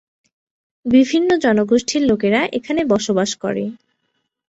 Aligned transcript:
বিভিন্ন 0.85 1.29
জনগোষ্ঠীর 1.43 2.03
লোকেরা 2.09 2.41
এখানে 2.57 2.81
বসবাস 2.85 3.29
করে। 3.43 3.63